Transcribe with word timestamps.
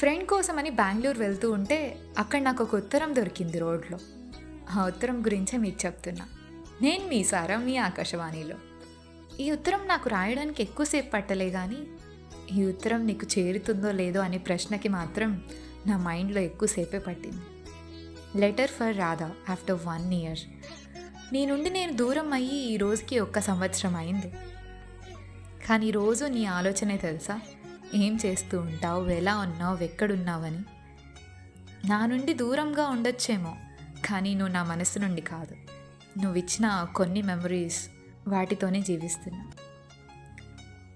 Friend 0.00 0.26
కోసమని 0.26 0.70
బెంగళూరు 0.70 1.18
వెళ్తూ 1.18 1.52
ఉంటే 1.52 1.98
అక్కడ 2.18 2.42
నాకు 2.42 2.64
ఒక 2.64 2.74
ఉత్తరం 2.74 3.16
దొరికింది 3.16 3.58
రోడ్లో. 3.58 3.98
ఆ 4.70 4.86
ఉత్తరం 4.86 5.20
గురించే 5.26 5.58
మీకు 5.58 5.86
చెప్తున్నా. 5.86 6.28
నేను 6.82 7.08
మీ 7.08 7.24
సారా 7.24 7.56
మీ 7.56 7.76
ఆకాశవాణిలో. 7.76 8.56
ఈ 9.40 9.50
ఉత్తరం 9.50 9.88
నాకు 9.88 10.08
రాయడానికి 10.08 10.62
ఎక్కువసేపు 10.62 11.10
పట్టలే 11.10 11.50
కానీ 11.50 11.76
ఈ 12.52 12.64
ఉత్తరం 12.64 13.06
నీకు 13.06 13.26
చేరుతుందో 13.38 13.92
లేదో 13.92 14.20
అనే 14.20 14.38
ప్రశ్నకి 14.38 14.88
మాత్రం 14.88 15.42
నా 15.86 15.98
మైండ్లో 15.98 16.40
ఎక్కువసేపే 16.40 16.98
పట్టింది. 16.98 17.42
Letter 18.40 18.70
for 18.70 18.98
Radha 18.98 19.30
after 19.48 19.78
one 19.86 20.14
year. 20.14 20.38
నీ 21.32 21.46
నుండి 21.46 21.70
నేను 21.70 21.92
దూరం 21.92 22.32
అయ్యి 22.32 22.54
ఈ 22.54 22.76
రోజుకి 22.76 23.18
ఒక్క 23.18 23.38
సంవత్సరం 23.38 23.96
అయింది. 23.96 24.32
కానీ 25.68 25.90
రోజు 25.90 26.24
నీ 26.24 26.44
ఆలోచనే 26.44 26.96
తెలుసా? 26.96 27.40
ఏం 27.94 28.18
చేస్తూ 28.26 28.60
ఉంటావు? 28.60 29.08
ఎలా 29.08 29.38
ఉన్నావు? 29.38 29.84
ఎక్కడున్నావని? 29.84 30.58
నా 31.88 32.06
నుండి 32.06 32.34
దూరంగా 32.34 32.86
ఉండొచ్చేమో 32.86 33.56
కానీ 34.04 34.34
నువ్వు 34.34 34.54
నా 34.54 34.64
మనసు 34.64 34.98
నుండి 34.98 35.20
కాదు. 35.20 35.56
నువ్వు 36.20 36.38
ఇచ్చిన 36.38 36.86
కొన్ని 36.94 37.22
మెమరీస్ 37.22 37.88
వాటితోనే 38.28 38.82
జీవిస్తున్నా. 38.82 39.50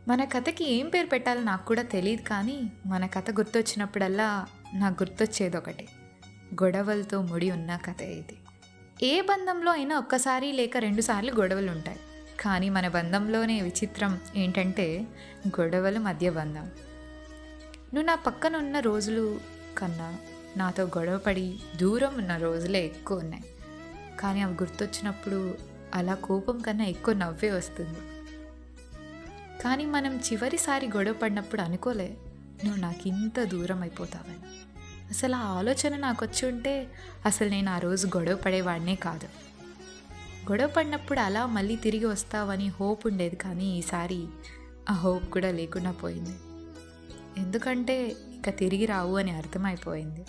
మన 0.08 0.24
కథకి 0.24 0.72
ఏం 0.72 0.88
పేరు 0.88 1.06
పెట్టాలో 1.06 1.42
నాకు 1.42 1.66
కూడా 1.66 1.82
తెలియదు 1.82 2.22
కానీ 2.22 2.72
మన 2.86 3.06
కథ 3.06 3.30
గుర్తొచ్చినప్పుడల్లా 3.30 4.46
నాకు 4.74 5.02
గుర్తొచ్చేది 5.02 5.56
ఒకటి. 5.56 5.88
గొడవలతో 6.62 7.22
ముడి 7.22 7.50
ఉన్న 7.50 7.76
కథ 7.76 8.02
ఇది. 8.02 8.36
ఏ 9.02 9.20
బంధంలో 9.20 9.72
అయినా 9.72 9.98
ఒక్కసారి 9.98 10.52
లేక 10.52 10.76
రెండుసార్లు 10.76 11.32
గొడవలు 11.32 11.70
ఉంటాయి. 11.70 12.00
కానీ 12.40 12.68
మన 12.68 12.88
బంధంలోనే 12.88 13.60
విచిత్రం 13.60 14.20
ఏంటంటే 14.36 15.06
గొడవలు 15.48 15.98
మధ్య 15.98 16.30
బంధం. 16.30 16.70
నువ్వు 17.94 18.06
నా 18.06 18.14
పక్కన 18.14 18.56
ఉన్న 18.56 18.80
రోజులు 18.80 19.40
కన్నా 19.78 20.18
నాతో 20.56 20.84
గొడవపడి 20.84 21.58
దూరం 21.76 22.14
ఉన్న 22.14 22.36
రోజులే 22.36 22.84
ఎక్కువ 22.84 23.18
ఉన్నాయి. 23.18 23.44
కానీ 24.20 24.40
అవి 24.40 24.54
గుర్తొచ్చినప్పుడు 24.54 25.54
అలా 25.94 26.14
కోపం 26.14 26.58
కన్నా 26.58 26.84
ఎక్కువ 26.84 27.14
నవ్వే 27.14 27.50
వస్తుంది. 27.50 27.98
కానీ 29.62 29.86
మనం 29.86 30.16
చివరిసారి 30.16 30.86
గొడవ 30.86 31.12
పడినప్పుడు 31.12 31.60
అనుకోలే 31.60 32.16
నువ్వు 32.64 32.80
నాకు 32.80 33.08
ఇంత 33.08 33.44
దూరం 33.44 33.82
అయిపోతావని 33.82 34.38
అసలు 35.10 35.36
ఆ 35.36 35.44
ఆలోచన 35.58 35.96
నాకు 35.96 36.24
వచ్చి 36.24 36.48
ఉంటే 36.48 36.90
అసలు 37.26 37.48
నేను 37.48 37.70
ఆ 37.70 37.78
రోజు 37.78 38.06
గొడవ 38.06 38.36
పడేవాడినే 38.36 38.94
కాదు. 38.94 39.28
గొడవ 40.50 40.66
పడినప్పుడు 40.66 41.20
అలా 41.20 41.46
మళ్ళీ 41.46 41.76
తిరిగి 41.76 42.04
వస్తావని 42.04 42.68
హోప్ 42.68 43.06
ఉండేది 43.06 43.36
కానీ 43.36 43.78
ఈసారి 43.78 44.26
ఆ 44.90 44.92
హోప్ 44.92 45.30
కూడా 45.30 45.50
లేకుండా 45.50 45.90
పోయింది. 45.90 46.36
ఎందుకంటే 47.38 48.08
ఇక 48.08 48.50
తిరిగి 48.50 48.86
రావు 48.86 49.16
అని 49.16 49.30
అర్థమైపోయింది. 49.30 50.24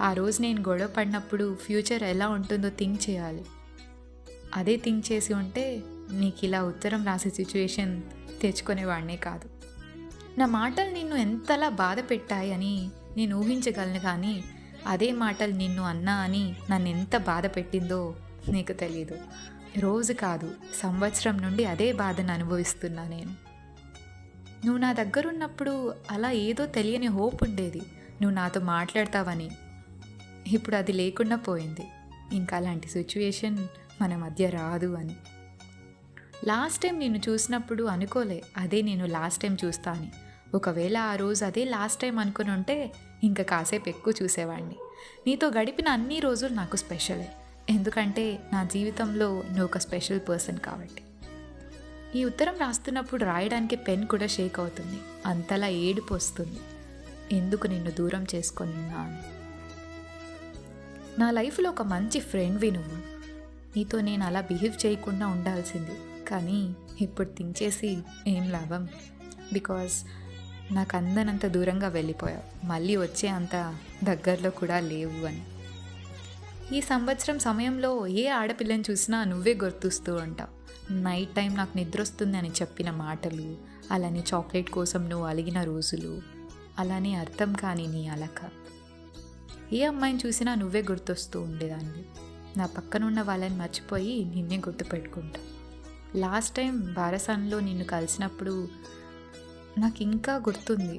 ఆ 0.00 0.12
రోజు 0.12 0.42
నేను 0.42 0.64
గొడవ 0.68 0.86
పడినప్పుడు 0.86 1.54
ఫ్యూచర్ 1.54 2.02
ఎలా 2.02 2.28
ఉంటుందో 2.28 2.68
థింక్ 2.68 3.10
చేయాలి. 3.10 3.44
అదే 4.54 4.76
థింక్ 4.76 5.12
చేసి 5.12 5.34
ఉంటే 5.34 5.82
నీకు 6.12 6.44
ఇలా 6.44 6.64
ఉత్తరం 6.64 7.06
రాసే 7.06 7.30
సిచ్యువేషన్ 7.30 8.02
తెచ్చుకునేవాడినే 8.42 9.16
కాదు. 9.16 9.48
నా 10.38 10.46
మాటలు 10.46 10.90
నిన్ను 10.90 11.16
ఎంతలా 11.16 11.68
బాధ 11.68 12.00
పెట్టాయి 12.00 12.52
అని 12.52 12.90
నేను 13.16 13.36
ఊహించగలను 13.36 14.00
కానీ 14.00 14.44
అదే 14.86 15.12
మాటలు 15.12 15.52
నిన్ను 15.52 15.82
అన్నా 15.82 16.14
అని 16.14 16.54
నన్ను 16.70 16.88
ఎంత 16.88 17.16
బాధ 17.16 17.46
పెట్టిందో 17.46 18.16
నీకు 18.48 18.72
తెలియదు 18.72 19.18
రోజు 19.78 20.12
కాదు 20.12 20.54
సంవత్సరం 20.82 21.42
నుండి 21.42 21.64
అదే 21.64 21.92
బాధను 21.92 22.32
అనుభవిస్తున్నా 22.32 23.04
నేను. 23.04 23.41
నువ్వు 24.64 24.80
నా 24.80 24.92
దగ్గర 24.92 25.26
ఉన్నప్పుడు 25.26 25.94
అలా 26.10 26.30
ఏదో 26.30 26.66
తెలియని 26.66 27.06
హోప్ 27.06 27.42
ఉండేది. 27.42 27.78
నువ్వు 28.22 28.30
నాతో 28.30 28.60
మాట్లాడతావని. 28.60 29.50
ఇప్పుడు 30.46 30.76
అది 30.76 30.92
లేకుండా 30.92 31.36
పోయింది. 31.36 31.88
ఇంకా 32.32 32.56
అలాంటి 32.56 32.88
సిచ్యువేషన్ 32.88 33.58
మన 34.00 34.16
మధ్య 34.16 34.50
రాదు 34.50 34.94
అని. 34.94 35.16
లాస్ట్ 36.46 36.82
టైం 36.82 36.98
నేను 36.98 37.20
చూసినప్పుడు 37.28 37.82
అనుకోలే 37.84 38.42
అదే 38.56 38.82
నేను 38.82 39.06
లాస్ట్ 39.06 39.42
టైం 39.42 39.56
చూస్తా 39.64 39.92
అని. 39.92 40.12
ఒకవేళ 40.54 40.98
ఆ 40.98 41.16
రోజు 41.16 41.44
అదే 41.44 41.64
లాస్ట్ 41.64 42.00
టైం 42.00 42.18
అనుకుని 42.18 42.50
ఉంటే 42.50 42.92
ఇంకా 43.24 43.42
కాసేపు 43.42 43.88
ఎక్కువ 43.88 44.14
చూసేవాడిని. 44.22 44.76
నీతో 45.26 45.48
గడిపిన 45.48 45.88
అన్ని 45.88 46.20
రోజులు 46.20 46.54
నాకు 46.54 46.76
స్పెషలే. 46.76 47.28
ఎందుకంటే 47.70 48.38
నా 48.52 48.64
జీవితంలో 48.64 49.28
నువ్వు 49.28 49.64
ఒక 49.64 49.78
స్పెషల్ 49.78 50.20
పర్సన్ 50.28 50.58
కాబట్టి. 50.58 51.02
ఈ 52.14 52.24
ఉత్తరం 52.24 52.56
రాస్తున్నప్పుడు 52.56 53.24
రాయడానికి 53.24 53.76
పెన్ 53.76 54.06
కూడా 54.06 54.26
షేక్ 54.26 54.58
అవుతుంది. 54.58 55.00
అంతలా 55.26 55.68
ఏడుపు 55.68 56.14
వస్తుంది. 56.14 56.60
ఎందుకు 57.32 57.66
నిన్ను 57.66 57.90
దూరం 57.90 58.26
చేసుకున్నాను 58.34 59.42
నా 61.20 61.30
లైఫ్లో 61.30 61.70
ఒక 61.70 61.82
మంచి 61.82 62.20
ఫ్రెండ్వి 62.20 62.70
నువ్వు. 62.70 62.96
నీతో 63.76 64.00
నేను 64.00 64.24
అలా 64.24 64.40
బిహేవ్ 64.40 64.86
చేయకుండా 64.86 65.26
ఉండాల్సింది. 65.26 66.24
కానీ 66.24 66.74
ఇప్పుడు 67.00 67.28
తించేసి 67.28 67.98
ఏం 68.26 68.50
లాభం? 68.50 68.88
బికాస్ 69.52 70.04
నాకు 70.72 70.96
అందనంత 70.96 71.46
దూరంగా 71.46 71.88
వెళ్ళిపోయావు. 71.88 72.66
మళ్ళీ 72.66 72.96
వచ్చే 72.96 73.28
అంత 73.28 73.76
దగ్గరలో 74.04 74.50
కూడా 74.50 74.80
లేవు 74.80 75.26
అని. 75.26 75.42
ఈ 76.76 76.80
సంవత్సరం 76.80 77.38
సమయంలో 77.38 78.06
ఏ 78.06 78.28
ఆడపిల్లని 78.28 78.84
చూసినా 78.90 79.24
నువ్వే 79.24 79.54
గుర్తుస్తూ 79.54 80.14
ఉంటావు. 80.14 80.61
నైట్ 80.90 81.34
టైం 81.34 81.54
నాకు 81.54 81.76
నిద్ర 81.76 82.00
వస్తుంది 82.00 82.38
అని 82.38 82.48
చెప్పిన 82.48 82.90
మాటలు 82.90 83.56
అలానే 83.90 84.24
చాక్లెట్ 84.34 84.70
కోసం 84.70 85.08
నువ్వు 85.08 85.26
అలిగిన 85.26 85.62
రోజులు 85.62 86.22
అలానే 86.78 87.14
అర్థం 87.14 87.52
కాని 87.52 87.86
నీ 87.86 88.08
అలక. 88.08 88.50
ఏ 89.72 89.84
అమ్మాయిని 89.84 90.20
చూసినా 90.26 90.54
నువ్వే 90.54 90.82
గుర్తొస్తూ 90.82 91.40
ఉండేదాన్ని. 91.40 92.04
నా 92.58 92.66
పక్కనున్న 92.66 93.22
వాళ్ళని 93.22 93.56
మర్చిపోయి 93.56 94.24
నిన్నే 94.24 94.56
గుర్తుపెట్టుకుంటా. 94.56 95.40
లాస్ట్ 96.16 96.56
టైం 96.56 96.80
బారసాన్లో 96.80 97.60
నిన్ను 97.60 97.84
కలిసినప్పుడు 97.84 98.68
నాకు 99.78 100.02
ఇంకా 100.02 100.36
గుర్తుంది 100.36 100.98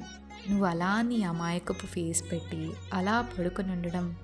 నువ్వు 0.50 0.66
అలా 0.66 1.02
నీ 1.02 1.22
అమాయకపు 1.22 1.86
ఫేస్ 1.86 2.32
పెట్టి 2.32 2.70
అలా 2.92 3.28
పడుకొని 3.38 3.72
ఉండడం. 3.72 4.16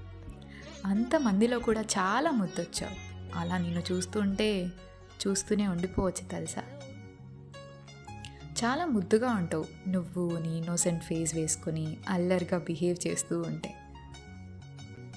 అంతమందిలో 0.87 1.59
కూడా 1.59 1.81
చాలా 1.81 2.31
ముద్దొచ్చావు. 2.31 3.10
అలా 3.38 3.59
నిన్ను 3.59 3.82
చూస్తుంటే 3.92 4.72
చూస్తూనే 5.28 5.69
ఉండిపోవచ్చు 5.69 6.28
తెలుసా? 6.28 6.62
చాలా 8.64 8.86
ముద్దుగా 8.86 9.31
ఉంటావు 9.31 9.64
నువ్వు 9.88 10.38
నీ 10.38 10.56
ఇన్నోసెంట్ 10.56 11.04
ఫేస్ 11.04 11.34
వేసుకొని 11.34 11.97
అల్లరిగా 12.08 12.58
బిహేవ్ 12.58 13.08
చేస్తూ 13.08 13.41
ఉంటే. 13.41 13.75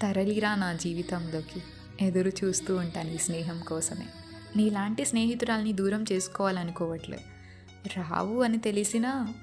తరలిరా 0.02 0.56
నా 0.56 0.74
జీవితంలోకి 0.74 1.62
ఎదురు 2.06 2.32
చూస్తూ 2.44 2.76
ఉంటాను 2.76 3.10
ఈ 3.10 3.18
స్నేహం 3.18 3.62
కోసమే. 3.68 4.06
నీలాంటి 4.56 5.06
స్నేహితురాల్ని 5.06 5.74
దూరం 5.74 6.06
చేసుకోవాలనుకోవట్లే. 6.12 7.20
రావు 7.98 8.44
అని 8.44 8.58
తెలిసినా 8.58 9.34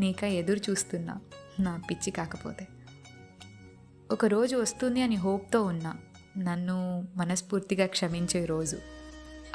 నీక 0.00 0.24
ఎదురు 0.24 0.70
చూస్తున్నా 0.70 1.20
నా 1.60 1.82
పిచ్చి 1.90 2.10
కాకపోతే. 2.10 2.68
ఒక 4.10 4.24
రోజు 4.24 4.56
వస్తుంది 4.56 5.02
అని 5.02 5.14
హోప్తో 5.14 5.62
ఉన్నా 5.62 5.94
నన్ను 6.38 7.08
మనస్ఫూర్తిగా 7.16 7.86
క్షమించే 7.86 8.44
రోజు. 8.44 8.78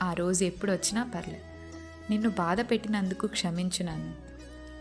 ఆ 0.01 0.13
రోజు 0.13 0.43
ఎప్పుడు 0.43 0.71
వచ్చినా 0.71 1.03
పర్లేదు. 1.15 1.51
నిన్ను 2.11 2.29
బాధ 2.29 2.61
పెట్టినందుకు 2.61 3.27
క్షమించు 3.27 3.85
నన్ను 3.85 4.13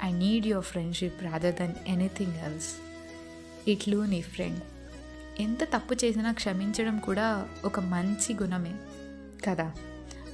I 0.05 0.13
need 0.13 0.47
your 0.47 0.65
friendship 0.65 1.23
rather 1.23 1.55
than 1.55 1.75
anything 1.89 2.37
else 2.37 2.75
ఇట్లు 3.69 4.05
నీ 4.05 4.23
ఫ్రెండ్ 4.23 4.61
ఎంత 5.41 5.65
తప్పు 5.65 5.95
చేసినా 6.05 6.33
క్షమించడం 6.33 6.99
కూడా 6.99 7.49
ఒక 7.65 7.81
మంచి 7.81 8.35
గుణమే. 8.35 8.75
కదా? 9.47 9.73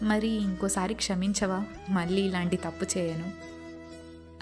మరి 0.02 0.28
ఇంకోసారి 0.28 0.94
క్షమించవా? 0.94 1.64
మళ్ళీ 1.90 2.22
ఇలాంటి 2.22 2.56
తప్పు 2.56 2.98
చేయను. 2.98 3.32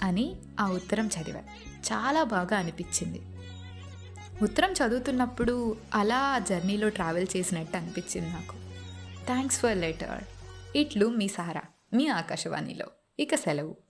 అని 0.01 0.35
ఆ 0.59 0.71
ఉత్తరం 0.71 1.07
చదివా. 1.07 1.39
చాలా 1.67 2.23
బాగా 2.23 2.57
అనిపించింది. 2.57 3.21
ఉత్తరం 4.41 4.71
చదువుతున్నప్పుడు 4.71 5.77
అలా 5.93 6.39
జర్నీలో 6.39 6.89
ట్రావెల్ 6.89 7.27
చేసినట్టు 7.37 7.77
అనిపించింది 7.77 8.29
నాకు. 8.29 8.64
థ్యాంక్స్ 9.25 9.59
ఫర్ 9.59 9.77
లెటర్ 9.77 10.23
ఇట్లు 10.75 11.05
మీ 11.09 11.27
సారా 11.27 11.61
మీ 11.93 12.07
ఆకాశవాణిలో. 12.07 12.87
ఇక 13.19 13.35
సెలవు. 13.35 13.84